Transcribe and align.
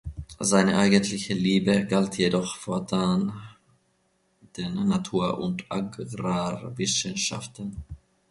Seine 0.39 0.79
eigentliche 0.79 1.35
Liebe 1.35 1.85
galt 1.85 2.17
jedoch 2.17 2.55
fortan 2.57 3.33
den 4.57 4.87
Natur- 4.87 5.37
und 5.37 5.65
Agrarwissenschaften. 5.71 7.75